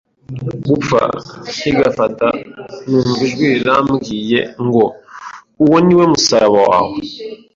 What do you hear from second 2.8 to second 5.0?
numva ijwi rirambwiye ngo